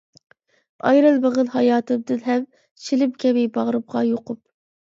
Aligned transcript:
ئايرىلمىغىن 0.91 1.51
ھاياتىمدىن 1.57 2.23
ھەم، 2.31 2.47
شىلىم 2.87 3.15
كەبى 3.25 3.47
باغرىمغا 3.59 4.05
يۇقۇپ. 4.09 4.43